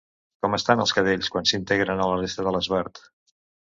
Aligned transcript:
Com 0.45 0.57
estan 0.57 0.81
els 0.85 0.93
cadells 1.01 1.31
quan 1.37 1.51
s'integren 1.53 2.05
a 2.05 2.11
la 2.15 2.19
resta 2.25 2.51
de 2.51 2.59
l'esbart? 2.59 3.09